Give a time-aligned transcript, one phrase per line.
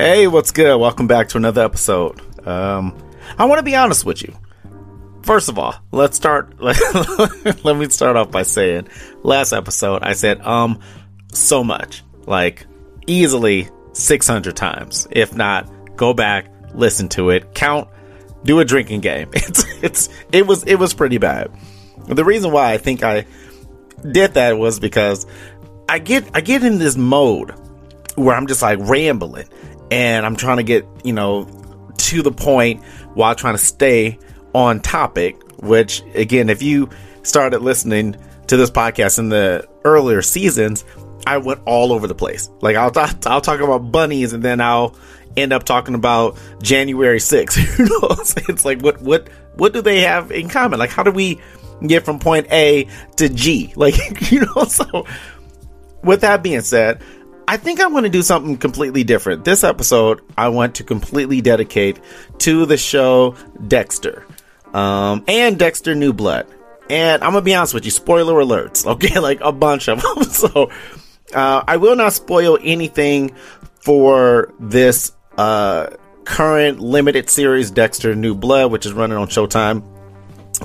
[0.00, 0.80] Hey, what's good?
[0.80, 2.22] Welcome back to another episode.
[2.48, 2.96] Um,
[3.36, 4.34] I want to be honest with you.
[5.24, 6.58] First of all, let's start.
[6.58, 8.88] let me start off by saying,
[9.22, 10.80] last episode I said um
[11.34, 12.64] so much, like
[13.06, 15.06] easily 600 times.
[15.10, 17.86] If not, go back, listen to it, count,
[18.42, 19.28] do a drinking game.
[19.34, 21.50] It's it's it was it was pretty bad.
[22.06, 23.26] The reason why I think I
[24.10, 25.26] did that was because
[25.90, 27.52] I get I get in this mode
[28.14, 29.46] where I'm just like rambling
[29.90, 31.48] and I'm trying to get, you know,
[31.96, 32.82] to the point
[33.14, 34.18] while trying to stay
[34.54, 36.88] on topic, which again, if you
[37.22, 38.16] started listening
[38.46, 40.84] to this podcast in the earlier seasons,
[41.26, 42.50] I went all over the place.
[42.60, 44.96] Like I'll talk, I'll talk about bunnies and then I'll
[45.36, 47.78] end up talking about January 6th.
[47.78, 48.16] you know,
[48.48, 50.78] it's like what what what do they have in common?
[50.78, 51.40] Like how do we
[51.86, 53.72] get from point A to G?
[53.76, 55.06] Like you know, so
[56.02, 57.02] with that being said,
[57.48, 59.44] I think I'm going to do something completely different.
[59.44, 61.98] This episode, I want to completely dedicate
[62.38, 63.34] to the show
[63.66, 64.24] Dexter
[64.72, 66.46] um, and Dexter New Blood.
[66.88, 69.18] And I'm going to be honest with you, spoiler alerts, okay?
[69.18, 70.24] Like a bunch of them.
[70.30, 70.70] so
[71.34, 73.34] uh, I will not spoil anything
[73.80, 75.88] for this uh,
[76.24, 79.82] current limited series, Dexter New Blood, which is running on Showtime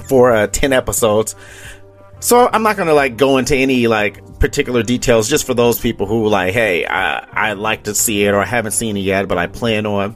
[0.08, 1.36] for uh, 10 episodes.
[2.26, 6.08] So I'm not gonna like go into any like particular details just for those people
[6.08, 9.28] who like, hey, I I like to see it or I haven't seen it yet,
[9.28, 10.16] but I plan on.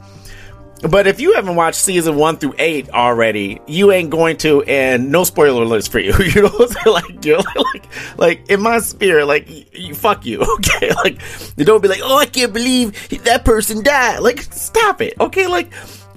[0.90, 5.12] But if you haven't watched season one through eight already, you ain't going to, and
[5.12, 6.14] no spoiler alerts for you.
[6.20, 7.86] You know, like you're like,
[8.18, 10.92] like in my spirit, like you, fuck you, okay?
[10.96, 11.22] Like
[11.58, 14.22] you don't be like, oh, I can't believe that person died.
[14.22, 15.46] Like stop it, okay?
[15.46, 15.72] Like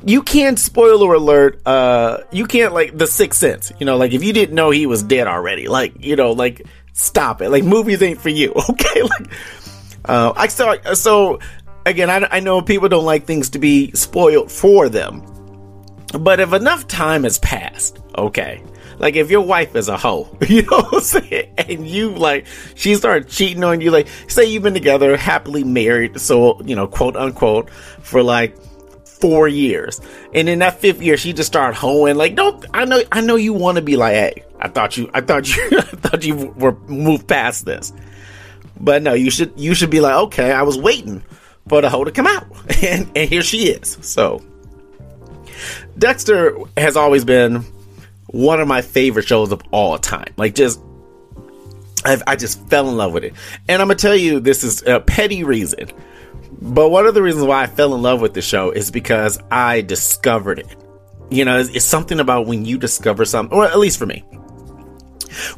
[0.05, 4.23] you can't spoiler alert uh you can't like the sixth sense you know like if
[4.23, 8.03] you didn't know he was dead already like you know like stop it like movies
[8.03, 9.31] ain't for you okay like
[10.07, 11.39] uh i saw so
[11.87, 15.23] again I, I know people don't like things to be spoiled for them
[16.19, 18.63] but if enough time has passed okay
[18.99, 21.55] like if your wife is a hoe, you know what I'm saying?
[21.59, 22.47] And you like
[22.77, 26.87] she started cheating on you, like say you've been together, happily married, so you know,
[26.87, 28.57] quote unquote, for like
[29.23, 30.01] four years.
[30.35, 32.17] And in that fifth year, she just started hoeing.
[32.17, 35.09] Like, don't I know I know you want to be like, hey, I thought you
[35.15, 37.93] I thought you I thought you were moved past this.
[38.81, 41.23] But no, you should you should be like, okay, I was waiting
[41.69, 42.47] for the hoe to come out.
[42.83, 43.97] And and here she is.
[44.01, 44.43] So
[45.97, 47.65] Dexter has always been
[48.27, 50.35] one of my favorite shows of all time.
[50.37, 50.81] Like just
[52.05, 53.35] I've, I just fell in love with it.
[53.69, 55.91] And I'm gonna tell you, this is a petty reason.
[56.61, 59.39] But one of the reasons why I fell in love with the show is because
[59.51, 60.77] I discovered it.
[61.31, 64.21] You know, it's, it's something about when you discover something, or at least for me,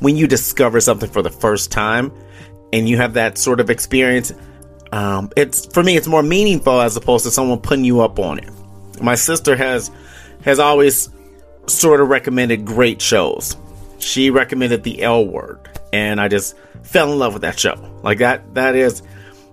[0.00, 2.12] when you discover something for the first time
[2.72, 4.32] and you have that sort of experience,
[4.92, 8.38] um, it's for me, it's more meaningful as opposed to someone putting you up on
[8.38, 8.48] it.
[9.02, 9.90] My sister has
[10.44, 11.10] has always
[11.66, 13.56] sort of recommended great shows.
[13.98, 17.76] She recommended the L Word, and I just fell in love with that show.
[18.02, 19.02] Like that, that is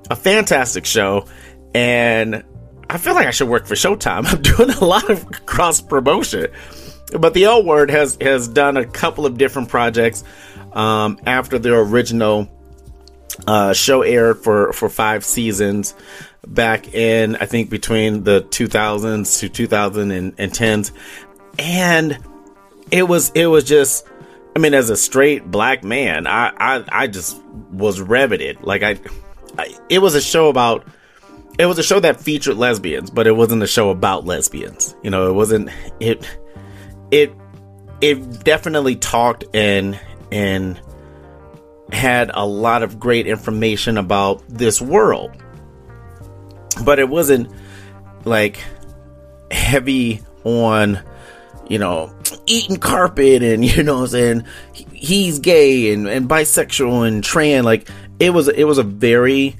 [0.10, 1.28] a fantastic show,
[1.76, 2.44] and
[2.90, 4.26] I feel like I should work for Showtime.
[4.34, 6.48] I'm doing a lot of cross promotion,
[7.18, 10.24] but the L Word has has done a couple of different projects
[10.74, 12.50] um, after their original
[13.46, 15.94] uh, show aired for for five seasons
[16.48, 20.92] back in I think between the 2000s to 2010s,
[21.60, 22.18] and
[22.90, 24.08] it was it was just.
[24.56, 27.42] I mean, as a straight black man, I, I, I just
[27.72, 28.62] was riveted.
[28.62, 29.00] Like I,
[29.90, 30.86] it was a show about
[31.60, 34.96] it was a show that featured lesbians, but it wasn't a show about lesbians.
[35.04, 35.70] You know, it wasn't
[36.00, 36.28] it
[37.12, 37.34] it
[38.02, 40.00] it definitely talked and
[40.32, 40.80] and
[41.92, 45.32] had a lot of great information about this world.
[46.84, 47.52] But it wasn't
[48.26, 48.60] like
[49.52, 51.02] heavy on
[51.68, 52.14] you know
[52.46, 54.46] eating carpet and you know I'm saying
[54.94, 59.56] he's gay and, and bisexual and trans like it was it was a very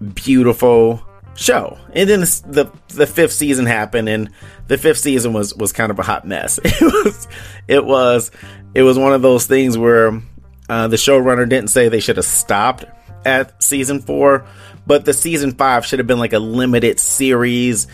[0.00, 1.02] beautiful
[1.38, 1.78] show.
[1.94, 4.30] And then the the fifth season happened, and
[4.66, 6.58] the fifth season was was kind of a hot mess.
[6.64, 7.28] It was
[7.68, 8.30] it was
[8.74, 10.20] it was one of those things where
[10.68, 12.84] uh, the showrunner didn't say they should have stopped
[13.24, 14.46] at season four,
[14.86, 17.86] but the season five should have been like a limited series.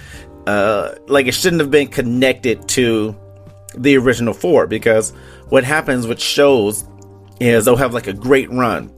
[0.47, 3.17] Uh, like it shouldn't have been connected to
[3.77, 5.11] the original four because
[5.49, 6.85] what happens with shows
[7.41, 8.93] is they'll have like a great run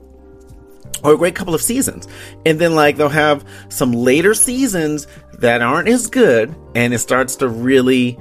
[1.03, 2.07] or a great couple of seasons.
[2.45, 5.07] And then like they'll have some later seasons
[5.39, 8.17] that aren't as good and it starts to really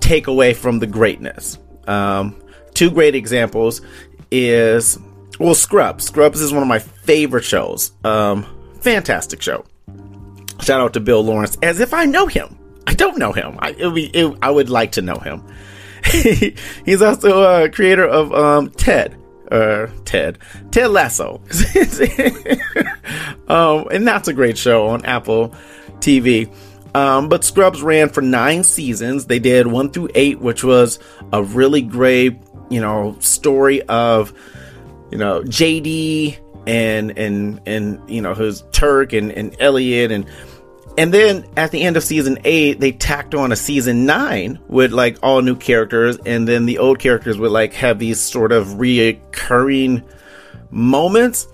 [0.00, 1.58] take away from the greatness.
[1.86, 2.40] Um,
[2.74, 3.80] two great examples
[4.30, 4.98] is
[5.38, 6.04] well Scrubs.
[6.04, 7.92] Scrubs is one of my favorite shows.
[8.04, 8.46] Um,
[8.80, 9.64] fantastic show.
[10.60, 12.58] Shout out to Bill Lawrence, as if I know him.
[12.86, 13.56] I don't know him.
[13.60, 15.42] I be, it, I would like to know him.
[16.84, 19.16] He's also a creator of um, Ted.
[19.50, 20.38] Uh, Ted,
[20.70, 21.40] Ted Lasso,
[23.48, 25.52] um, and that's a great show on Apple
[25.98, 26.54] TV.
[26.94, 29.26] Um, but Scrubs ran for nine seasons.
[29.26, 31.00] They did one through eight, which was
[31.32, 32.38] a really great,
[32.68, 34.32] you know, story of,
[35.10, 40.26] you know, JD and and and you know his Turk and and Elliot and
[41.00, 44.92] and then at the end of season eight, they tacked on a season nine with
[44.92, 48.66] like all new characters, and then the old characters would like have these sort of
[48.66, 50.04] reoccurring
[50.70, 51.48] moments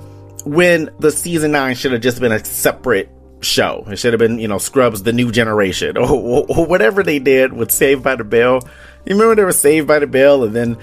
[0.44, 3.08] when the season nine should have just been a separate
[3.40, 3.84] show.
[3.87, 7.52] It should have been, you know, Scrubs the New Generation or, or, whatever they did
[7.52, 8.69] with Saved by the Bell.
[9.04, 10.76] You remember they were Saved by the Bell and then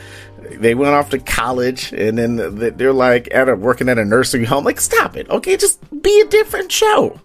[0.52, 4.46] they went off to college and then they're like at a, working at a nursing
[4.46, 4.64] home.
[4.64, 5.30] Like, stop it.
[5.30, 7.20] Okay, just be a different show.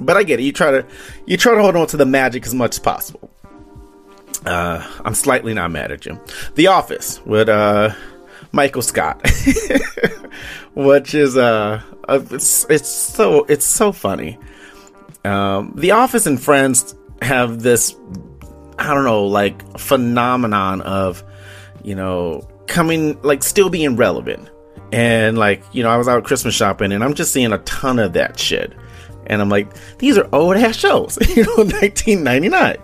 [0.00, 0.44] But I get it.
[0.44, 0.86] You try to
[1.26, 3.30] you try to hold on to the magic as much as possible.
[4.44, 6.20] Uh, I'm slightly not mad at you.
[6.54, 7.94] The Office with uh,
[8.52, 9.26] Michael Scott,
[10.74, 14.38] which is uh, uh, it's it's so it's so funny.
[15.24, 17.96] Um, the Office and Friends have this
[18.78, 21.24] I don't know like phenomenon of
[21.82, 24.50] you know coming like still being relevant
[24.92, 27.98] and like you know I was out Christmas shopping and I'm just seeing a ton
[27.98, 28.72] of that shit
[29.28, 29.68] and I'm like,
[29.98, 32.76] these are old ass shows, you know, 1999.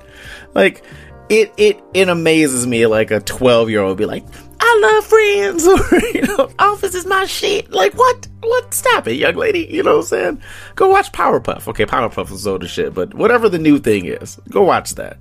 [0.55, 0.83] Like,
[1.29, 4.25] it it it amazes me like a 12 year old be like,
[4.61, 7.71] I love Friends, or you know, Office is my shit.
[7.71, 8.29] Like, what?
[8.41, 8.73] What?
[8.73, 9.67] Stop it, young lady.
[9.71, 10.43] You know what I'm saying?
[10.77, 11.69] Go watch Powerpuff.
[11.69, 15.19] Okay, Powerpuff is old as shit, but whatever the new thing is, go watch that.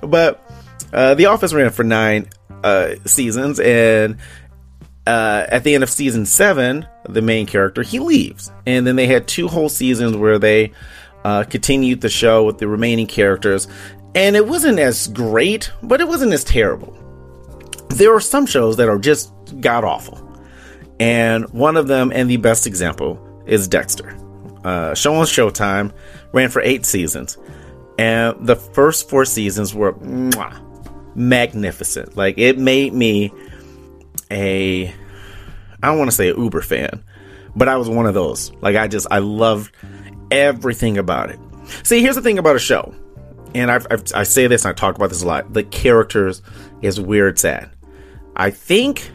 [0.00, 0.44] But
[0.92, 2.28] uh, The Office ran for nine
[2.62, 4.18] uh, seasons, and
[5.06, 9.06] uh, at the end of season seven, the main character he leaves, and then they
[9.06, 10.72] had two whole seasons where they
[11.24, 13.66] uh, continued the show with the remaining characters,
[14.14, 16.96] and it wasn't as great, but it wasn't as terrible.
[17.88, 20.20] There are some shows that are just god awful,
[21.00, 24.16] and one of them, and the best example, is Dexter.
[24.64, 25.92] Uh, show on Showtime
[26.32, 27.36] ran for eight seasons,
[27.98, 32.16] and the first four seasons were mwah, magnificent.
[32.16, 33.32] Like it made me
[34.32, 34.94] a
[35.82, 37.02] I don't want to say Uber fan,
[37.56, 38.52] but I was one of those.
[38.60, 39.72] Like I just I loved
[40.30, 41.38] everything about it.
[41.82, 42.94] See, here's the thing about a show,
[43.54, 45.52] and I've, I've, i say this and I talk about this a lot.
[45.52, 46.42] The characters
[46.82, 47.70] is where it's at.
[48.36, 49.10] I think,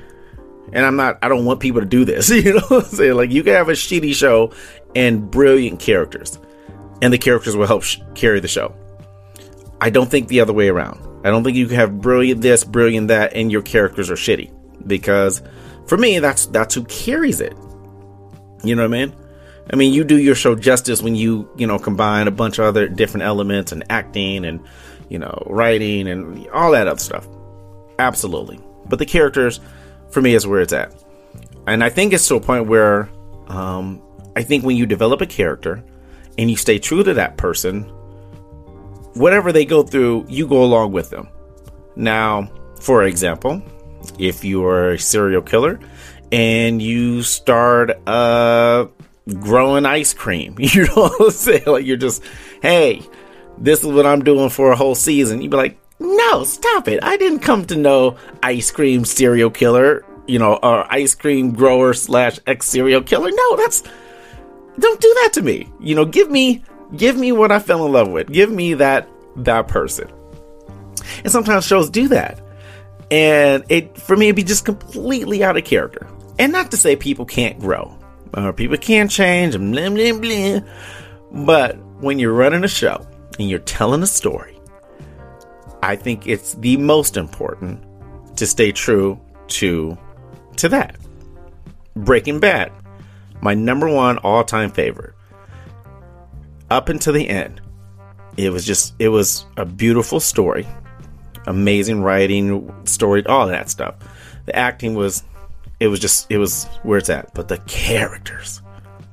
[0.74, 1.20] and I'm not.
[1.22, 2.30] I don't want people to do this.
[2.38, 4.54] You know, what I'm saying like you can have a shitty show
[4.96, 6.38] and brilliant characters,
[7.02, 8.76] and the characters will help sh- carry the show.
[9.80, 11.00] I don't think the other way around.
[11.26, 14.52] I don't think you can have brilliant this, brilliant that, and your characters are shitty
[14.86, 15.42] because
[15.88, 17.56] for me that's that's who carries it.
[18.64, 19.16] You know what i mean?
[19.72, 22.66] I mean you do your show justice when you you know combine a bunch of
[22.66, 24.66] other different elements and acting and
[25.10, 27.28] you know writing and all that other stuff.
[28.00, 28.60] Absolutely.
[28.88, 29.60] But the characters
[30.12, 30.94] for me is where it's at.
[31.66, 33.10] And i think it's to a point where
[33.48, 34.02] um,
[34.36, 35.84] i think when you develop a character
[36.38, 37.84] and you stay true to that person
[39.16, 41.28] whatever they go through you go along with them.
[41.96, 43.62] Now for example
[44.20, 45.80] if you are a serial killer
[46.32, 48.88] and you start uh
[49.40, 50.56] growing ice cream.
[50.60, 51.64] You know what I'm saying?
[51.66, 52.24] Like you're just,
[52.62, 53.02] hey,
[53.58, 55.42] this is what I'm doing for a whole season.
[55.42, 57.04] You'd be like, no, stop it.
[57.04, 61.94] I didn't come to know ice cream serial killer, you know, or ice cream grower
[61.94, 63.32] slash ex serial killer.
[63.32, 63.84] No, that's
[64.80, 65.68] don't do that to me.
[65.80, 66.64] You know, give me
[66.96, 68.32] give me what I fell in love with.
[68.32, 70.10] Give me that that person.
[71.24, 72.40] And sometimes shows do that
[73.12, 76.08] and it for me it'd be just completely out of character.
[76.40, 77.98] And not to say people can't grow
[78.34, 80.60] or people can't change blah blah blah.
[81.46, 83.06] But when you're running a show
[83.40, 84.60] and you're telling a story,
[85.82, 87.84] I think it's the most important
[88.38, 89.98] to stay true to
[90.58, 90.98] to that.
[91.96, 92.72] Breaking Bad,
[93.42, 95.14] my number one all-time favorite.
[96.70, 97.62] Up until the end,
[98.36, 100.68] it was just it was a beautiful story
[101.48, 103.96] amazing writing, story, all that stuff.
[104.46, 105.24] The acting was,
[105.80, 107.34] it was just, it was where it's at.
[107.34, 108.62] But the characters,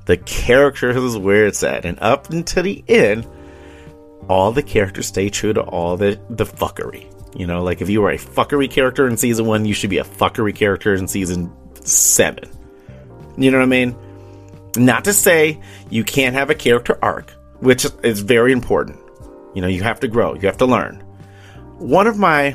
[0.06, 1.84] the characters is where it's at.
[1.84, 3.26] And up until the end,
[4.28, 7.10] all the characters stay true to all the, the fuckery.
[7.36, 9.98] You know, like if you were a fuckery character in season one, you should be
[9.98, 12.50] a fuckery character in season seven.
[13.36, 13.96] You know what I mean?
[14.76, 15.60] Not to say
[15.90, 19.00] you can't have a character arc, which is very important.
[19.54, 21.02] You know, you have to grow, you have to learn
[21.84, 22.54] one of my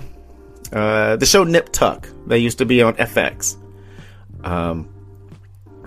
[0.72, 3.58] uh, the show Nip Tuck that used to be on FX.
[4.44, 4.90] Um,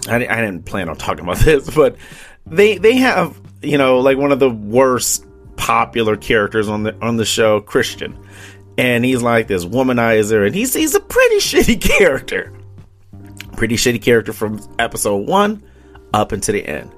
[0.08, 1.96] I, I didn't plan on talking about this, but
[2.46, 5.24] they they have you know, like one of the worst
[5.56, 8.18] popular characters on the on the show, Christian.
[8.78, 12.52] And he's like this womanizer, and he's he's a pretty shitty character.
[13.56, 15.62] Pretty shitty character from episode one
[16.12, 16.90] up into the end.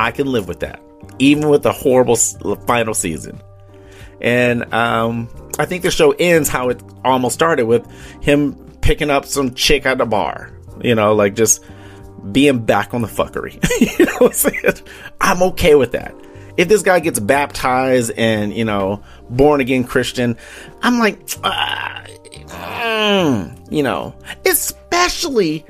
[0.00, 0.80] I can live with that,
[1.18, 3.40] even with the horrible final season.
[4.20, 7.90] And um, I think the show ends how it almost started with
[8.22, 10.52] him picking up some chick at the bar.
[10.82, 11.64] You know, like just
[12.32, 13.54] being back on the fuckery.
[13.98, 14.86] you know I'm saying?
[15.20, 16.14] I'm okay with that.
[16.56, 20.36] If this guy gets baptized and, you know, born again Christian,
[20.82, 22.02] I'm like, uh,
[22.46, 25.64] mm, you know, especially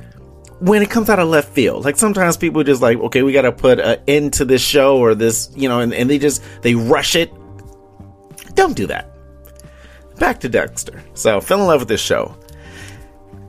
[0.60, 1.84] when it comes out of left field.
[1.84, 4.98] Like sometimes people just like, okay, we got to put an end to this show
[4.98, 7.30] or this, you know, and, and they just, they rush it.
[8.54, 9.17] Don't do that.
[10.18, 11.02] Back to Dexter.
[11.14, 12.36] So, fell in love with this show.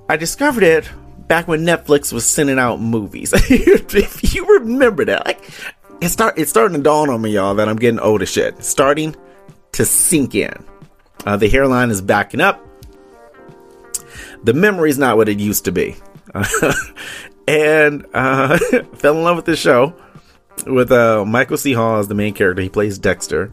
[0.08, 0.90] I discovered it
[1.28, 3.34] back when Netflix was sending out movies.
[3.36, 5.50] if you remember that, like
[6.02, 8.64] it start it's starting to dawn on me, y'all, that I'm getting old as shit.
[8.64, 9.16] starting
[9.74, 10.54] to sink in.
[11.26, 12.66] Uh, the hairline is backing up.
[14.44, 15.96] The memory's not what it used to be.
[17.48, 18.58] and uh,
[18.96, 19.94] fell in love with this show
[20.66, 21.74] with uh, Michael C.
[21.74, 22.62] Hall as the main character.
[22.62, 23.52] He plays Dexter.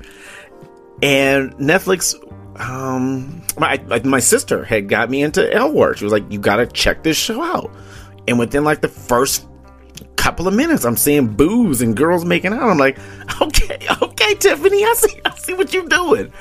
[1.03, 2.15] And Netflix
[2.61, 5.99] um, my my sister had got me into L Word.
[5.99, 7.71] She was like, "You got to check this show out."
[8.29, 9.47] And within like the first
[10.17, 12.63] couple of minutes, I'm seeing booze and girls making out.
[12.63, 12.99] I'm like,
[13.41, 16.33] "Okay, okay, Tiffany, I see, I see what you're doing."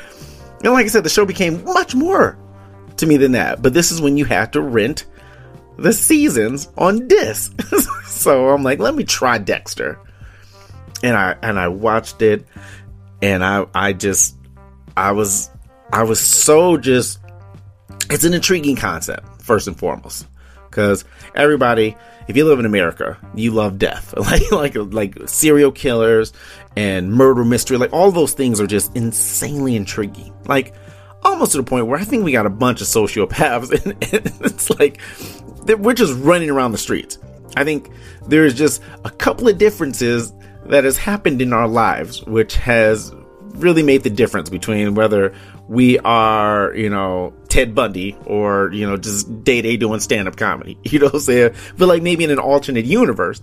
[0.63, 2.37] And like I said, the show became much more
[2.97, 3.61] to me than that.
[3.61, 5.05] But this is when you have to rent
[5.77, 7.59] the seasons on disc.
[8.05, 9.99] so I'm like, let me try Dexter.
[11.03, 12.45] And I and I watched it
[13.21, 14.37] and I I just
[14.95, 15.49] I was
[15.91, 17.19] I was so just,
[18.09, 20.27] it's an intriguing concept, first and foremost.
[20.69, 21.95] Because everybody,
[22.27, 24.13] if you live in America, you love death.
[24.25, 26.33] Like, like, like serial killers
[26.75, 27.77] and murder mystery.
[27.77, 30.33] Like, all those things are just insanely intriguing.
[30.45, 30.73] Like,
[31.23, 34.45] almost to the point where I think we got a bunch of sociopaths, and, and
[34.45, 34.99] it's like,
[35.79, 37.17] we're just running around the streets.
[37.57, 37.89] I think
[38.27, 40.33] there's just a couple of differences
[40.65, 43.13] that has happened in our lives, which has
[43.55, 45.33] really made the difference between whether
[45.67, 50.35] we are, you know, Ted Bundy or, you know, just day day doing stand up
[50.35, 50.77] comedy.
[50.85, 51.53] You know what I'm saying?
[51.77, 53.41] But like maybe in an alternate universe,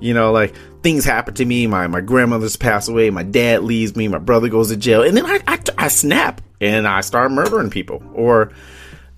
[0.00, 1.66] you know, like things happen to me.
[1.66, 3.10] My, my grandmother's passed away.
[3.10, 4.08] My dad leaves me.
[4.08, 5.02] My brother goes to jail.
[5.02, 8.02] And then I, I, I snap and I start murdering people.
[8.14, 8.52] Or,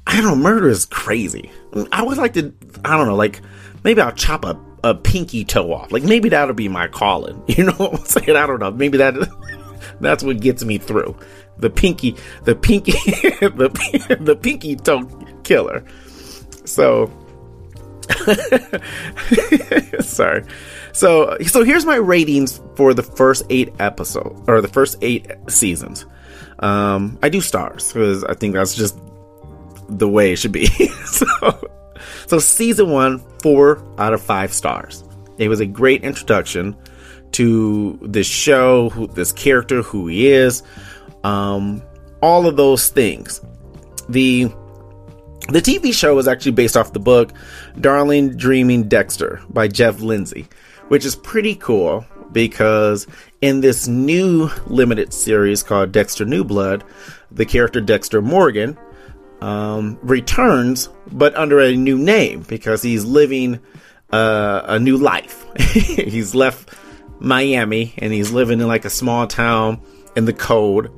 [0.06, 1.50] I don't know, murder is crazy.
[1.90, 2.52] I would like to,
[2.84, 3.40] I don't know, like
[3.84, 5.92] maybe I'll chop a, a pinky toe off.
[5.92, 7.42] Like maybe that'll be my calling.
[7.48, 8.36] You know what I'm saying?
[8.36, 8.70] I don't know.
[8.70, 9.14] Maybe that
[10.00, 11.16] that's what gets me through
[11.58, 12.92] the pinky, the pinky,
[13.40, 15.04] the, the pinky toe
[15.44, 15.84] killer.
[16.64, 17.10] So,
[20.00, 20.44] sorry.
[20.92, 26.06] So, so here's my ratings for the first eight episodes or the first eight seasons.
[26.58, 28.96] Um, I do stars because I think that's just
[29.88, 30.66] the way it should be.
[31.04, 31.70] so,
[32.26, 35.04] so season one, four out of five stars.
[35.38, 36.76] It was a great introduction
[37.32, 40.62] to this show, who, this character, who he is
[41.24, 41.82] um,
[42.22, 43.40] all of those things.
[44.08, 44.44] The
[45.48, 47.32] the TV show is actually based off the book
[47.80, 50.46] Darkly Dreaming Dexter by Jeff Lindsay,
[50.88, 53.06] which is pretty cool because
[53.40, 56.84] in this new limited series called Dexter New Blood,
[57.30, 58.78] the character Dexter Morgan
[59.40, 63.60] um, returns, but under a new name because he's living
[64.12, 65.44] uh, a new life.
[65.72, 66.70] he's left
[67.18, 69.80] Miami and he's living in like a small town
[70.14, 70.90] in the code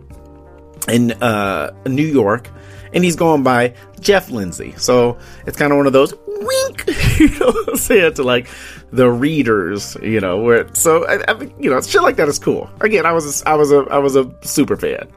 [0.89, 2.51] in uh, New York,
[2.93, 4.75] and he's going by Jeff Lindsay.
[4.77, 6.85] So it's kind of one of those wink,
[7.19, 8.49] you know, say it to like
[8.93, 10.43] the readers, you know.
[10.43, 12.71] Where so I, I you know shit like that is cool.
[12.81, 15.09] Again, I was a, I was a I was a super fan.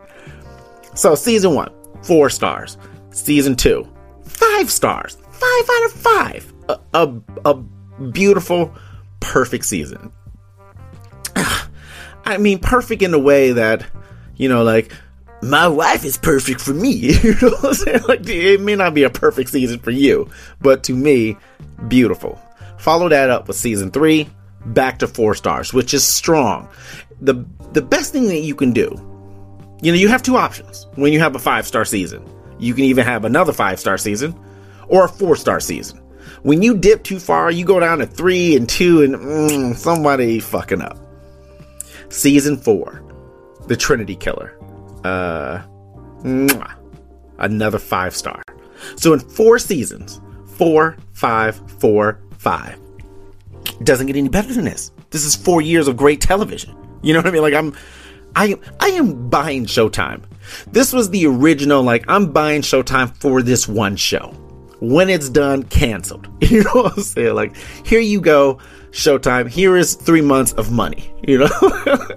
[0.96, 1.72] So season one,
[2.02, 2.78] four stars.
[3.12, 3.88] Season two,
[4.24, 5.18] five stars.
[5.32, 6.54] Five out of five.
[6.70, 7.14] A, a,
[7.46, 7.54] a
[8.12, 8.74] beautiful,
[9.20, 10.12] perfect season.
[12.26, 13.86] I mean, perfect in a way that,
[14.36, 14.92] you know, like
[15.42, 16.92] my wife is perfect for me.
[17.24, 18.02] you know what I'm saying?
[18.08, 20.30] Like, it may not be a perfect season for you,
[20.62, 21.38] but to me,
[21.88, 22.40] beautiful.
[22.78, 24.30] Follow that up with season three,
[24.66, 26.70] back to four stars, which is strong.
[27.22, 28.90] The the best thing that you can do,
[29.82, 32.26] you know, you have two options when you have a five star season.
[32.60, 34.40] You can even have another five star season
[34.88, 36.00] or a four star season.
[36.44, 40.40] When you dip too far, you go down to three and two, and mm, somebody
[40.40, 40.98] fucking up.
[42.10, 43.04] Season four,
[43.68, 44.57] The Trinity Killer
[45.08, 46.76] uh,
[47.40, 48.42] another five star.
[48.96, 52.80] So in four seasons, four, five, four, five.
[53.84, 54.92] Doesn't get any better than this.
[55.12, 56.76] This is four years of great television.
[57.02, 57.42] You know what I mean?
[57.42, 57.76] Like I'm,
[58.36, 60.24] I I am buying Showtime.
[60.72, 61.84] This was the original.
[61.84, 64.34] Like I'm buying Showtime for this one show.
[64.80, 66.28] When it's done, canceled.
[66.42, 67.36] You know what I'm saying?
[67.36, 68.60] Like here you go,
[68.92, 69.50] Showtime.
[69.50, 71.14] Here is three months of money.
[71.28, 71.50] You know.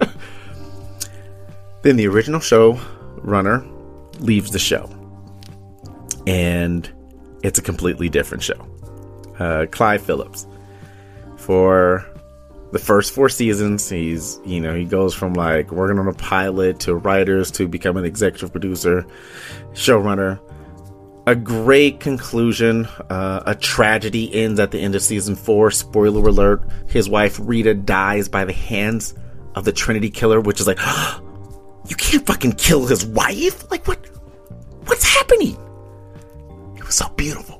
[1.83, 2.79] then the original show
[3.17, 3.65] runner
[4.19, 4.89] leaves the show,
[6.27, 6.89] and
[7.43, 8.67] it's a completely different show.
[9.39, 10.47] Uh, Clyde Phillips.
[11.37, 12.05] For
[12.71, 16.79] the first four seasons he's you know he goes from like working on a pilot
[16.79, 19.05] to writers to becoming an executive producer
[19.73, 20.39] showrunner.
[21.27, 22.85] A great conclusion.
[23.09, 25.69] Uh, a tragedy ends at the end of season four.
[25.71, 29.13] Spoiler alert his wife rita dies by the hands
[29.55, 30.79] of the trinity killer which is like
[31.87, 33.69] you can't fucking kill his wife?
[33.71, 34.05] Like what
[34.85, 35.57] what's happening?
[36.77, 37.57] It was so beautiful.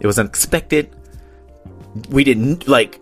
[0.00, 0.94] It was unexpected.
[2.10, 3.00] We didn't like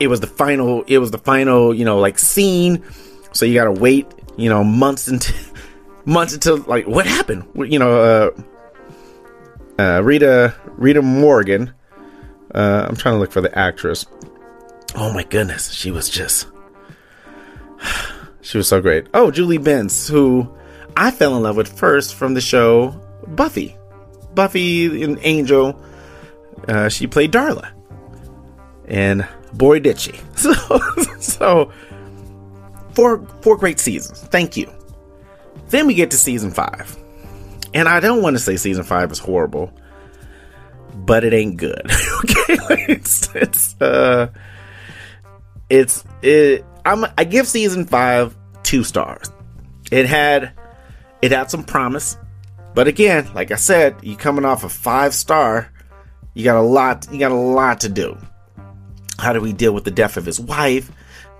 [0.00, 2.84] it was the final it was the final you know like scene.
[3.32, 5.36] So you gotta wait you know months until
[6.04, 7.44] months until like what happened?
[7.54, 8.32] You know
[9.78, 11.72] uh, uh rita rita morgan
[12.54, 14.06] uh i'm trying to look for the actress.
[14.94, 16.46] Oh my goodness she was just
[18.48, 20.48] she was so great oh julie benz who
[20.96, 22.90] i fell in love with first from the show
[23.28, 23.76] buffy
[24.34, 25.80] buffy and angel
[26.68, 27.70] uh, she played darla
[28.88, 30.12] and boy did she.
[30.38, 30.54] So,
[31.18, 31.72] so
[32.94, 34.20] four four great seasons.
[34.20, 34.72] Thank you.
[35.68, 36.96] Then we get to season five,
[37.74, 39.72] and I don't want to say season five is horrible,
[40.94, 41.82] but it ain't good.
[42.24, 42.56] okay,
[42.88, 44.28] it's it's uh,
[45.68, 46.64] it's it.
[46.84, 48.36] I'm I give season five
[48.68, 49.30] two stars.
[49.90, 50.52] It had
[51.22, 52.16] it had some promise,
[52.74, 55.72] but again, like I said, you coming off a five star,
[56.34, 58.18] you got a lot you got a lot to do
[59.18, 60.90] how do we deal with the death of his wife?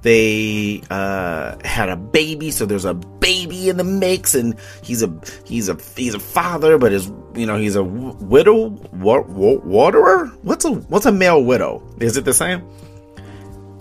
[0.03, 5.21] They uh, had a baby, so there's a baby in the mix, and he's a
[5.45, 10.27] he's a he's a father, but his you know he's a widow wa- waterer.
[10.43, 11.83] What's a what's a male widow?
[11.99, 12.63] Is it the same?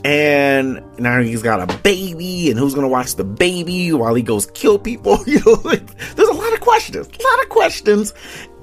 [0.08, 4.46] And now he's got a baby, and who's gonna watch the baby while he goes
[4.46, 5.17] kill people?
[5.28, 8.13] You know, like, there's a lot of questions, a lot of questions,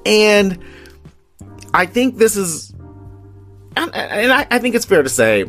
[0.07, 0.59] and
[1.75, 2.73] I think this is
[3.77, 5.45] and, and I, I think it's fair to say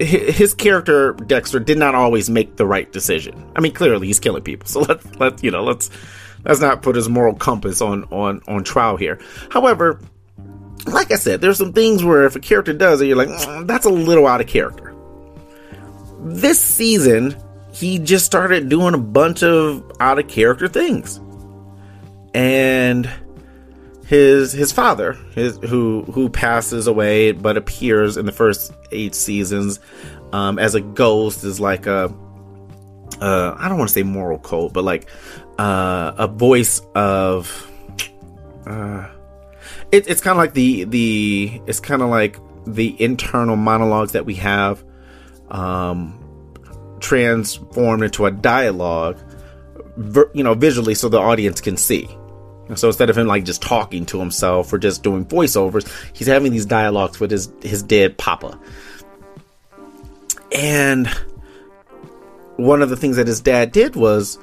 [0.00, 3.48] his character Dexter did not always make the right decision.
[3.54, 5.88] I mean, clearly he's killing people, so let's let you know let's
[6.44, 9.20] let's not put his moral compass on on on trial here.
[9.50, 10.00] However,
[10.86, 13.66] like I said, there's some things where if a character does it, you're like, mm,
[13.66, 14.94] that's a little out of character.
[16.20, 17.36] This season,
[17.72, 21.20] he just started doing a bunch of out of character things,
[22.34, 23.10] and
[24.06, 29.80] his his father, his who who passes away but appears in the first eight seasons
[30.32, 32.12] um, as a ghost is like a
[33.20, 35.08] uh, I don't want to say moral code, but like
[35.58, 37.70] uh, a voice of
[38.66, 39.08] uh,
[39.92, 44.24] it, it's kind of like the the it's kind of like the internal monologues that
[44.24, 44.82] we have
[45.50, 46.18] um,
[47.00, 49.18] transformed into a dialogue,
[50.32, 52.08] you know, visually, so the audience can see.
[52.74, 56.52] So instead of him like just talking to himself or just doing voiceovers, he's having
[56.52, 58.58] these dialogues with his his dead papa.
[60.52, 61.06] And
[62.56, 64.38] one of the things that his dad did was,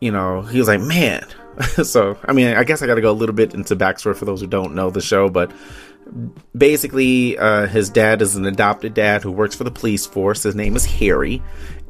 [0.00, 1.24] you know, he was like, man.
[1.84, 4.24] so I mean, I guess I got to go a little bit into backstory for
[4.24, 5.52] those who don't know the show, but
[6.56, 10.42] basically, uh, his dad is an adopted dad who works for the police force.
[10.42, 11.42] His name is Harry,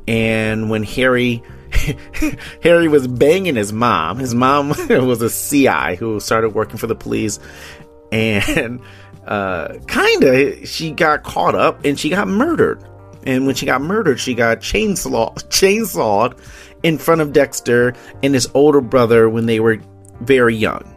[0.06, 1.42] and when Harry
[2.62, 4.18] Harry was banging his mom.
[4.18, 7.38] His mom was a CI who started working for the police,
[8.10, 8.80] and
[9.26, 12.82] uh, kinda she got caught up and she got murdered.
[13.24, 16.36] And when she got murdered, she got chainsaw chainsawed
[16.82, 19.78] in front of Dexter and his older brother when they were
[20.20, 20.96] very young.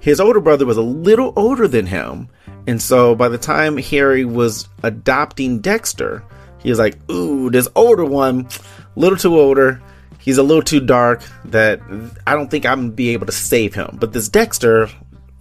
[0.00, 2.28] His older brother was a little older than him,
[2.66, 6.22] and so by the time Harry was adopting Dexter,
[6.58, 8.48] he was like, "Ooh, this older one,
[8.96, 9.80] little too older."
[10.24, 11.80] he's a little too dark that
[12.26, 13.98] I don't think I'm gonna be able to save him.
[14.00, 14.88] But this Dexter,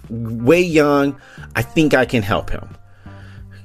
[0.10, 1.20] way young,
[1.56, 2.68] I think I can help him.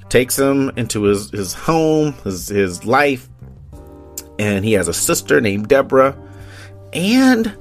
[0.08, 3.28] Takes him into his, his home, his, his life,
[4.38, 6.16] and he has a sister named Deborah.
[6.92, 7.56] And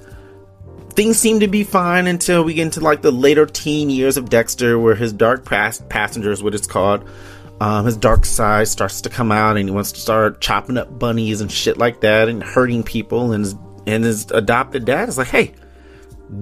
[0.91, 4.29] things seem to be fine until we get into like the later teen years of
[4.29, 7.07] Dexter, where his dark past passenger is what it's called,
[7.59, 10.99] um, his dark side starts to come out, and he wants to start chopping up
[10.99, 13.31] bunnies and shit like that, and hurting people.
[13.31, 13.55] And his,
[13.87, 15.53] and his adopted dad is like, "Hey,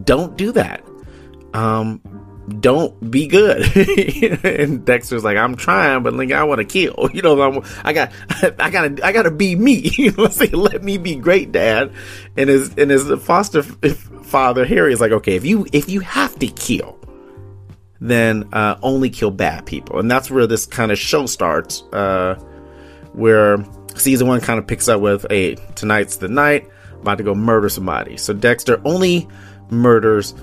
[0.04, 0.84] don't do that."
[1.54, 2.02] Um,
[2.48, 3.76] don't be good.
[4.46, 7.10] and Dexter's like, I'm trying, but like I want to kill.
[7.16, 8.12] You know, I'm, I got,
[8.60, 9.92] I gotta, I gotta be me.
[9.96, 11.94] You know, say, let me be great, Dad.
[12.36, 16.38] And his and his foster father Harry is like, okay, if you if you have
[16.40, 17.00] to kill,
[18.02, 21.84] then uh, only kill bad people, and that's where this kind of show starts.
[21.94, 22.36] Uh,
[23.14, 23.64] where
[23.96, 27.70] season one kind of picks up with, a tonight's the night, about to go murder
[27.70, 28.18] somebody.
[28.18, 29.28] So Dexter only
[29.70, 30.34] murders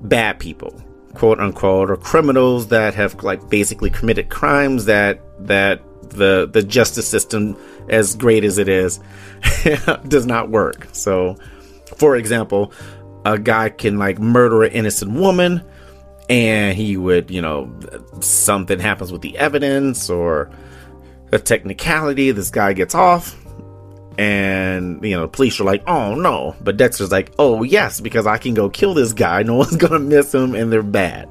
[0.00, 0.83] bad people
[1.14, 7.08] quote unquote, or criminals that have like basically committed crimes that that the the justice
[7.08, 7.56] system,
[7.88, 9.00] as great as it is,
[10.08, 10.88] does not work.
[10.92, 11.36] So,
[11.96, 12.72] for example,
[13.24, 15.62] a guy can like murder an innocent woman,
[16.28, 17.72] and he would, you know,
[18.20, 20.50] something happens with the evidence or
[21.32, 22.30] a technicality.
[22.30, 23.36] This guy gets off,
[24.18, 26.54] and you know the police are like oh no.
[26.60, 29.42] But dexter's like oh yes because i can go kill this guy.
[29.42, 31.28] No one's gonna miss him and they're bad.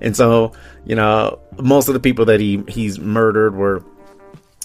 [0.00, 0.52] And so
[0.84, 3.84] you know most of the people that he he's murdered were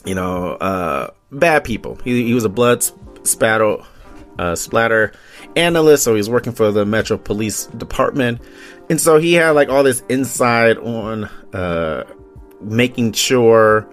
[0.06, 1.96] you know uh bad people.
[2.04, 2.84] He, he was a blood
[3.24, 3.78] spatter
[4.40, 5.12] uh, splatter
[5.56, 8.42] analyst so he's working for the metro police department.
[8.90, 12.06] And so he had like all this insight on uh
[12.62, 13.88] making sure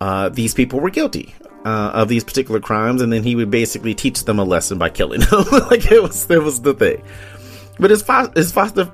[0.00, 1.34] uh, these people were guilty
[1.66, 4.88] uh, of these particular crimes, and then he would basically teach them a lesson by
[4.88, 5.44] killing them.
[5.68, 7.02] like it was, it was the thing.
[7.80, 8.92] But his, fo- his foster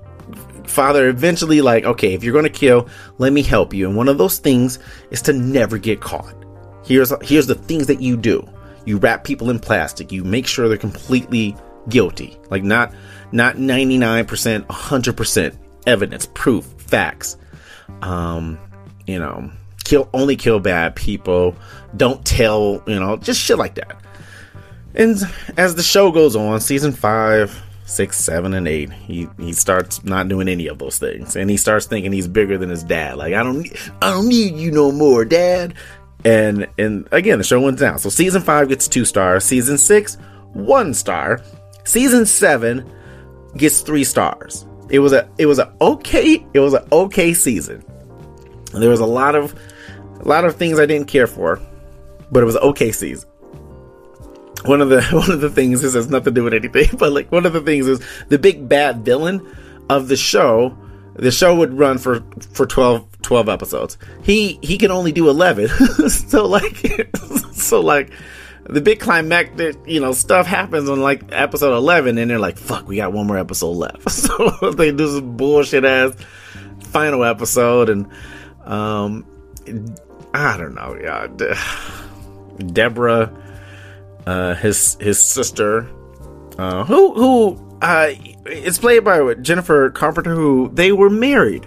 [0.64, 3.86] father eventually, like, okay, if you're going to kill, let me help you.
[3.86, 4.78] And one of those things
[5.10, 6.34] is to never get caught.
[6.82, 8.48] Here's here's the things that you do.
[8.86, 10.10] You wrap people in plastic.
[10.10, 11.54] You make sure they're completely
[11.90, 12.38] guilty.
[12.48, 12.94] Like not
[13.32, 17.36] not 99%, 100% evidence, proof, facts.
[18.00, 18.58] Um,
[19.06, 19.50] you know,
[19.92, 21.54] kill only kill bad people.
[21.94, 24.00] Don't tell you know just shit like that.
[24.94, 25.18] And
[25.58, 30.28] as the show goes on season five six seven and eight he he starts not
[30.28, 31.36] doing any of those things.
[31.36, 33.18] And he starts thinking he's bigger than his dad.
[33.18, 33.68] Like i don't
[34.00, 35.74] i don't need you no more dad.
[36.24, 37.98] And and again the show went down.
[37.98, 39.44] So season five gets two stars.
[39.44, 40.16] Season six
[40.54, 41.42] one star.
[41.84, 42.90] Season seven
[43.58, 44.64] gets three stars.
[44.88, 47.84] It was a it was a okay it was an okay season.
[48.72, 49.54] There was a lot of
[50.22, 51.60] a lot of things I didn't care for,
[52.30, 53.28] but it was okay season.
[54.64, 57.12] One of the one of the things this has nothing to do with anything, but
[57.12, 59.46] like one of the things is the big bad villain
[59.90, 60.76] of the show.
[61.14, 63.98] The show would run for for 12, 12 episodes.
[64.22, 65.68] He he can only do eleven.
[66.08, 67.10] so like
[67.52, 68.12] so like
[68.64, 72.86] the big climactic, you know, stuff happens on like episode 11 and they're like, fuck,
[72.86, 74.10] we got one more episode left.
[74.10, 76.14] So they do this bullshit ass
[76.80, 78.08] final episode and,
[78.64, 79.26] um,
[80.34, 80.96] I don't know.
[81.00, 81.58] Yeah, De-
[82.72, 83.32] Deborah,
[84.26, 85.88] uh, his his sister,
[86.58, 88.12] uh, who who uh,
[88.46, 91.66] it's played by Jennifer Carpenter, who they were married.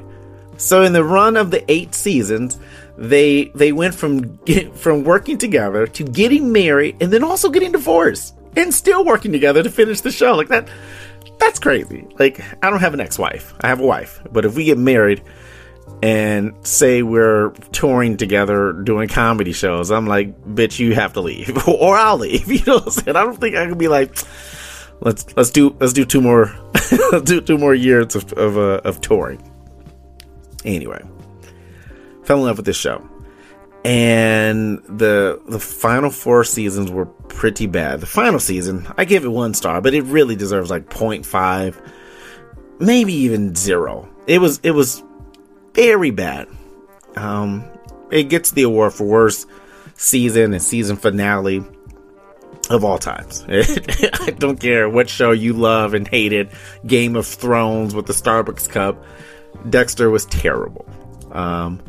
[0.57, 2.59] So in the run of the eight seasons,
[2.97, 7.71] they they went from get, from working together to getting married, and then also getting
[7.71, 10.35] divorced, and still working together to finish the show.
[10.35, 10.69] Like that,
[11.39, 12.07] that's crazy.
[12.17, 13.53] Like I don't have an ex-wife.
[13.61, 15.21] I have a wife, but if we get married
[16.05, 21.67] and say we're touring together doing comedy shows, I'm like, bitch, you have to leave,
[21.67, 22.47] or I'll leave.
[22.51, 23.17] You know what I'm saying?
[23.17, 24.15] I don't think I can be like,
[25.01, 26.55] let's let's do let's do two more
[27.23, 29.41] do two more years of of, uh, of touring.
[30.63, 31.03] Anyway,
[32.23, 33.03] fell in love with this show,
[33.83, 37.99] and the the final four seasons were pretty bad.
[37.99, 41.75] The final season, I give it one star, but it really deserves like 0.5,
[42.77, 44.07] maybe even zero.
[44.27, 45.03] It was it was
[45.75, 46.47] very bad.
[47.15, 47.63] Um,
[48.11, 49.47] it gets the award for worst
[49.95, 51.63] season and season finale
[52.69, 53.45] of all times.
[53.49, 56.49] I don't care what show you love and hated,
[56.85, 59.03] Game of Thrones with the Starbucks cup.
[59.69, 60.85] Dexter was terrible.
[61.31, 61.81] Um,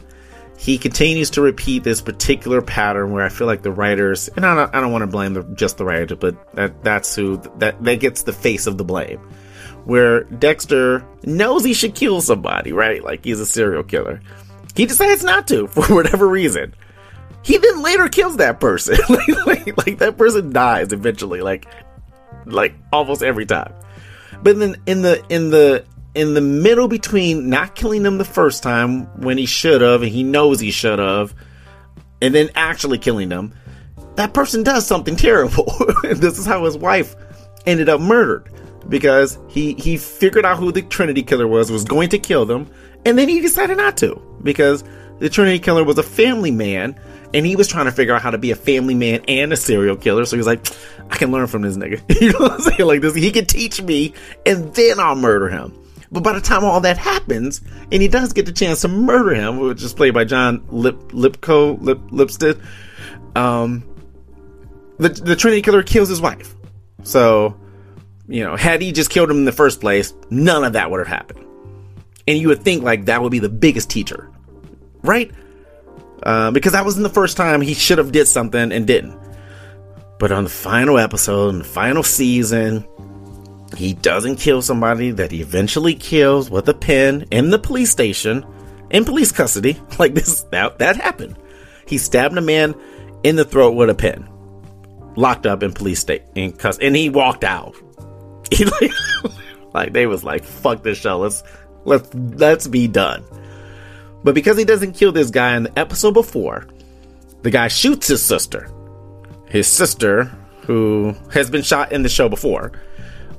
[0.59, 4.55] he continues to repeat this particular pattern where I feel like the writers, and I
[4.55, 7.83] don't, I don't want to blame the, just the writer, but that, that's who that
[7.85, 9.21] that gets the face of the blame
[9.87, 13.03] where Dexter knows he should kill somebody, right?
[13.03, 14.21] Like he's a serial killer.
[14.75, 16.75] He decides not to for whatever reason.
[17.43, 18.97] He then later kills that person.
[19.09, 21.67] like, like, like, that person dies eventually, like
[22.45, 23.73] like almost every time.
[24.43, 25.85] But then in the in the
[26.17, 30.11] in the middle between not killing him the first time when he should have and
[30.11, 31.33] he knows he should have,
[32.21, 33.55] and then actually killing him,
[34.17, 35.73] that person does something terrible.
[36.03, 37.15] this is how his wife
[37.67, 38.51] ended up murdered
[38.89, 42.71] because he he figured out who the Trinity killer was, was going to kill them,
[43.05, 44.85] and then he decided not to because
[45.19, 46.99] the Trinity killer was a family man,
[47.33, 49.57] and he was trying to figure out how to be a family man and a
[49.57, 50.25] serial killer.
[50.25, 50.67] So he's like,
[51.11, 52.03] I can learn from this nigga.
[52.21, 52.87] you know what I'm saying?
[52.87, 55.77] Like this, he can teach me, and then I'll murder him.
[56.13, 59.35] But by the time all that happens, and he does get the chance to murder
[59.35, 62.63] him, which is played by John Lip Lipko Lip Lipstead,
[63.35, 63.85] um,
[64.99, 66.55] the the Trinity Killer kills his wife.
[67.03, 67.57] So,
[68.29, 70.99] you know, had he just killed him in the first place, none of that would
[70.99, 71.45] have happened.
[72.27, 74.31] And you would think like that would be the biggest teacher,
[75.03, 75.31] right?
[76.23, 79.17] Uh, because that wasn't the first time he should have did something and didn't.
[80.19, 82.87] But on the final episode, in the final season,
[83.77, 88.45] he doesn't kill somebody that he eventually kills with a pen in the police station,
[88.91, 89.81] in police custody.
[89.99, 91.39] Like this, that, that happened.
[91.87, 92.75] He stabbed a man
[93.23, 94.29] in the throat with a pen,
[95.15, 97.77] locked up in police state in custody, and he walked out.
[99.77, 101.19] Like they was like, "Fuck this show.
[101.19, 101.43] Let's
[101.85, 103.23] let's let's be done."
[104.25, 106.67] But because he doesn't kill this guy in the episode before,
[107.43, 108.71] the guy shoots his sister.
[109.49, 110.25] His sister,
[110.63, 112.73] who has been shot in the show before,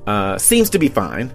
[0.05, 1.33] uh, seems to be fine.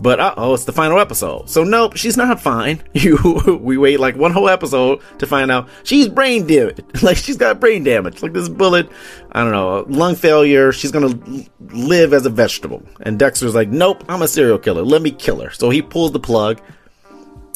[0.00, 1.50] But uh oh, it's the final episode.
[1.50, 2.82] So nope, she's not fine.
[2.98, 6.82] You we wait like one whole episode to find out she's brain damaged.
[7.02, 8.22] Like she's got brain damage.
[8.22, 8.88] Like this bullet,
[9.32, 10.72] I don't know, lung failure.
[10.72, 11.18] She's gonna
[11.60, 12.82] live as a vegetable.
[13.00, 14.82] And Dexter's like, nope, I'm a serial killer.
[14.82, 15.50] Let me kill her.
[15.50, 16.60] So he pulls the plug.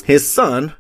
[0.05, 0.75] His son,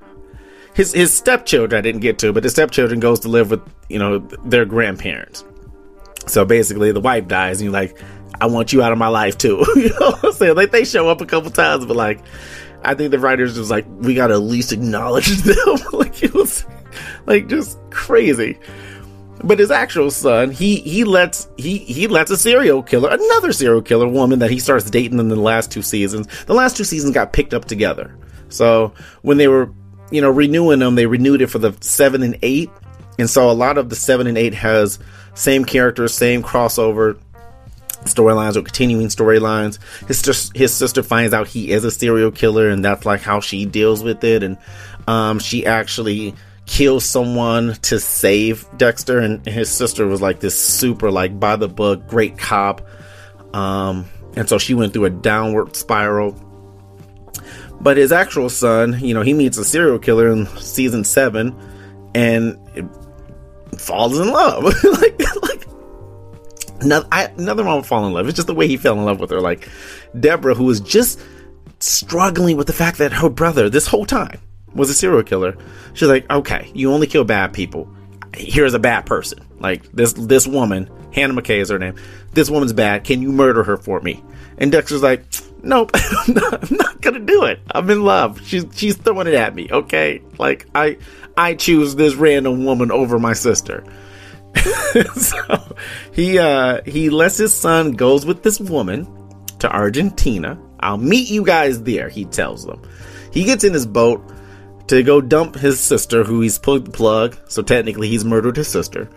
[0.74, 3.98] his his stepchildren, I didn't get to, but his stepchildren goes to live with you
[3.98, 5.44] know their grandparents.
[6.26, 7.98] So basically, the wife dies, and you're like,
[8.42, 9.64] I want you out of my life too.
[9.76, 10.56] you know what I'm saying?
[10.56, 12.18] Like they show up a couple times, but like
[12.82, 15.76] I think the writers was like, we gotta at least acknowledge them.
[15.92, 16.66] like it was
[17.26, 18.58] like just crazy.
[19.44, 23.80] But his actual son, he he lets he he lets a serial killer, another serial
[23.80, 26.26] killer woman that he starts dating in the last two seasons.
[26.46, 28.12] The last two seasons got picked up together.
[28.48, 29.72] So when they were,
[30.10, 32.70] you know, renewing them, they renewed it for the seven and eight.
[33.20, 34.98] And so a lot of the seven and eight has
[35.34, 37.20] same characters, same crossover
[38.04, 39.78] storylines or continuing storylines.
[40.06, 43.64] His his sister finds out he is a serial killer, and that's like how she
[43.64, 44.42] deals with it.
[44.42, 44.58] And
[45.06, 46.34] um, she actually
[46.66, 51.68] kills someone to save Dexter, and his sister was like this super like by the
[51.68, 52.86] book great cop.
[53.54, 56.36] Um, and so she went through a downward spiral.
[57.80, 61.54] But his actual son, you know, he meets a serial killer in season seven,
[62.14, 62.56] and
[63.78, 64.64] falls in love.
[64.84, 65.61] like, like
[66.82, 68.28] Another, one would fall in love.
[68.28, 69.40] It's just the way he fell in love with her.
[69.40, 69.68] Like
[70.18, 71.20] Deborah, who was just
[71.80, 74.40] struggling with the fact that her brother, this whole time,
[74.74, 75.56] was a serial killer.
[75.94, 77.88] She's like, okay, you only kill bad people.
[78.34, 79.46] Here's a bad person.
[79.58, 81.96] Like this, this woman, Hannah McKay is her name.
[82.32, 83.04] This woman's bad.
[83.04, 84.22] Can you murder her for me?
[84.58, 85.24] And Dexter's like,
[85.62, 87.60] nope, I'm not, I'm not gonna do it.
[87.70, 88.40] I'm in love.
[88.46, 89.68] She's she's throwing it at me.
[89.70, 90.98] Okay, like I
[91.36, 93.84] I choose this random woman over my sister.
[95.14, 95.76] so
[96.12, 99.06] he uh he lets his son goes with this woman
[99.58, 100.58] to Argentina.
[100.80, 102.82] I'll meet you guys there, he tells them.
[103.32, 104.22] He gets in his boat
[104.88, 108.68] to go dump his sister, who he's pulled the plug, so technically he's murdered his
[108.68, 109.08] sister,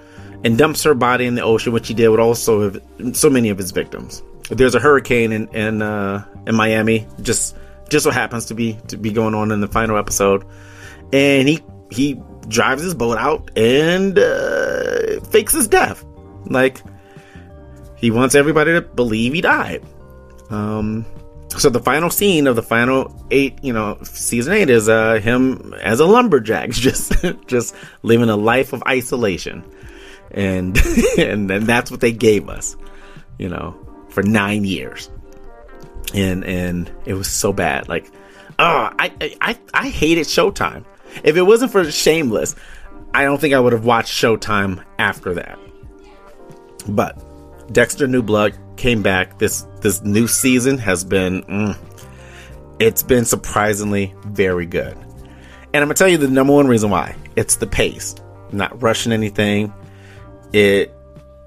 [0.44, 2.80] and dumps her body in the ocean, which he did with also
[3.14, 4.24] so many of his victims.
[4.50, 7.58] There's a hurricane in in, uh, in Miami, just
[7.90, 10.46] just so happens to be to be going on in the final episode,
[11.12, 16.06] and he he drives his boat out and uh, fakes his death.
[16.46, 16.82] Like,
[17.96, 19.84] he wants everybody to believe he died.
[20.50, 21.06] Um,
[21.58, 25.74] so the final scene of the final eight, you know, season eight is uh, him
[25.82, 27.14] as a lumberjack, just
[27.48, 29.64] just living a life of isolation,
[30.32, 30.78] and
[31.18, 32.76] and then that's what they gave us,
[33.38, 33.76] you know,
[34.10, 35.10] for nine years,
[36.14, 37.88] and and it was so bad.
[37.88, 38.12] Like,
[38.60, 40.84] oh, I I I hated Showtime.
[41.24, 42.56] If it wasn't for Shameless,
[43.14, 45.58] I don't think I would have watched Showtime after that.
[46.88, 47.18] But
[47.74, 49.40] Dexter New Blood came back.
[49.40, 51.78] This this new season has been mm,
[52.80, 54.98] it's been surprisingly very good.
[55.74, 57.16] And I'm gonna tell you the number one reason why.
[57.36, 58.16] It's the pace.
[58.52, 59.74] not rushing anything.
[60.54, 60.94] It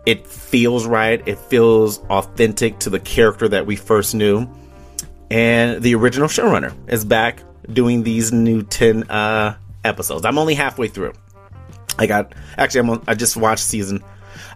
[0.06, 1.26] it feels right.
[1.26, 4.48] It feels authentic to the character that we first knew.
[5.30, 10.24] And the original showrunner is back doing these new 10 uh, episodes.
[10.24, 11.12] I'm only halfway through.
[11.98, 14.02] I got actually I'm on, I just watched season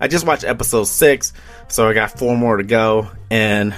[0.03, 1.33] I just watched episode 6,
[1.69, 3.73] so I got four more to go and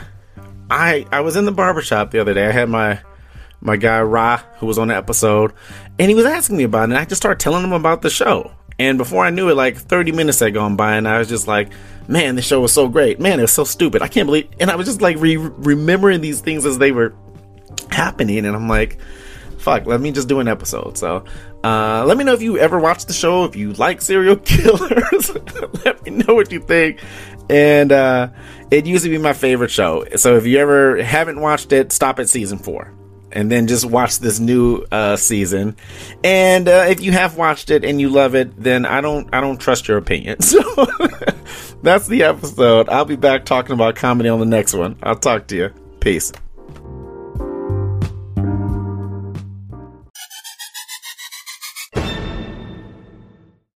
[0.71, 2.47] I I was in the barbershop the other day.
[2.47, 2.99] I had my
[3.61, 5.53] my guy Ra who was on the episode
[5.99, 8.09] and he was asking me about it and I just started telling him about the
[8.09, 8.53] show.
[8.79, 11.47] And before I knew it, like 30 minutes had gone by, and I was just
[11.47, 11.71] like,
[12.09, 13.21] man, the show was so great.
[13.21, 14.03] Man, it was so stupid.
[14.03, 14.49] I can't believe.
[14.59, 17.15] And I was just like re- remembering these things as they were
[17.91, 18.47] happening.
[18.47, 18.99] And I'm like,
[19.65, 20.97] fuck, let me just do an episode.
[20.99, 21.25] So,
[21.65, 25.31] uh, let me know if you ever watched the show, if you like serial killers.
[25.85, 27.01] let me know what you think.
[27.51, 28.29] And uh,
[28.71, 30.05] it used to be my favorite show.
[30.17, 32.93] So if you ever haven't watched it, stop at season four.
[33.33, 35.77] and then just watch this new uh, season.
[36.23, 39.41] And uh, if you have watched it and you love it, then I don't I
[39.41, 40.39] don't trust your opinion.
[40.45, 40.61] So
[41.83, 42.89] that's the episode.
[42.89, 44.97] I'll be back talking about comedy on the next one.
[45.03, 45.69] I'll talk to you.
[46.01, 46.33] Peace.